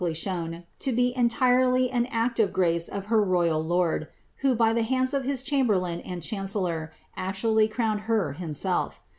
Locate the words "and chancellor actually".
6.01-7.67